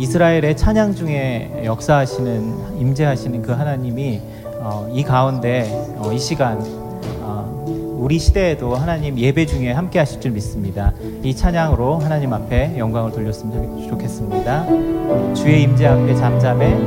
[0.00, 4.22] 이스라엘의 찬양 중에 역사하시는 임재하시는 그 하나님이
[4.60, 6.58] 어, 이 가운데 어, 이 시간
[7.20, 7.64] 어,
[7.98, 10.94] 우리 시대에도 하나님 예배 중에 함께 하실 줄 믿습니다.
[11.22, 14.66] 이 찬양으로 하나님 앞에 영광을 돌렸으면 좋겠습니다.
[15.34, 16.78] 주의 임재 앞에 잠잠해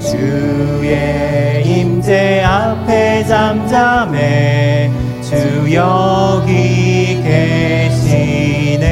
[0.00, 1.21] 주의
[2.02, 4.90] 임재 앞에 잠잠해
[5.22, 8.88] 주 여기 계시네.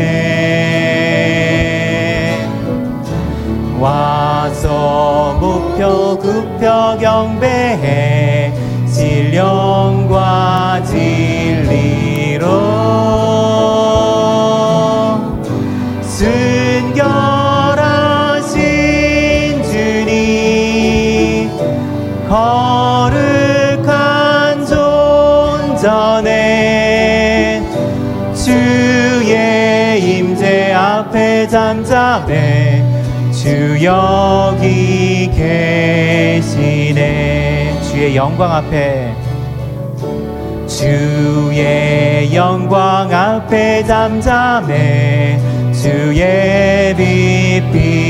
[3.80, 8.52] 와서 목표 급표 경배해
[8.86, 12.48] 신령과 진리로.
[16.04, 16.84] 순결하신
[19.64, 21.50] 주님
[26.20, 27.62] 전에
[28.34, 32.84] 주의 임재 앞에 잠잠해
[33.32, 35.30] 주 여기
[36.42, 37.00] 계시네.
[37.90, 39.14] 주의 영광 앞에.
[40.66, 45.38] 주의 영광 앞에 잠잠해
[45.72, 48.09] 주의 빛비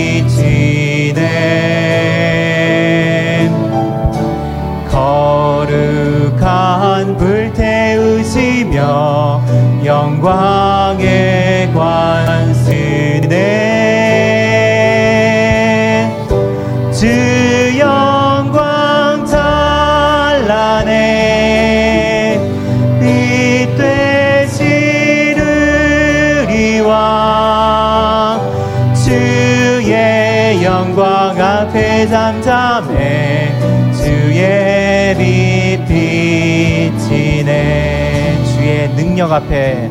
[9.91, 13.35] 영광의 관쓰네.
[16.93, 20.93] 주 영광 찬란해.
[23.01, 25.59] 빛 되시르리와
[28.95, 31.30] 주의 영광
[39.31, 39.89] 능력 앞에.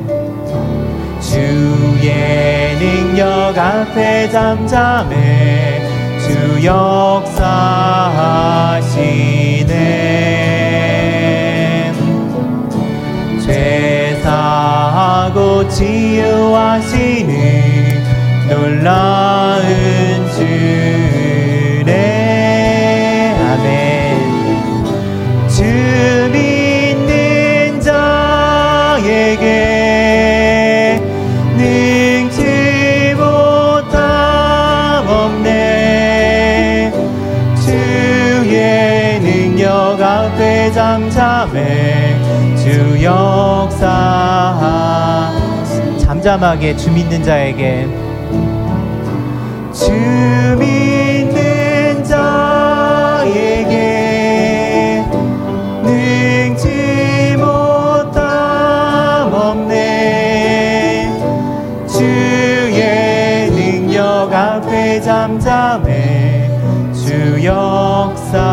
[1.21, 5.81] 주의 능력 앞에 잠잠해
[6.19, 7.39] 주 역사하시네.
[13.45, 17.37] 죄사하고 치유하시는
[18.49, 19.38] 놀라
[40.99, 42.17] 잠잠해
[42.57, 43.87] 주 역사.
[45.97, 47.87] 잠잠하게 주 믿는 자에게.
[49.71, 49.91] 주
[50.59, 53.45] 믿는 자에게
[55.83, 61.13] 능치 못함 없네.
[61.87, 66.49] 주의 능력 앞에 잠잠해
[66.91, 68.49] 주 역사하시네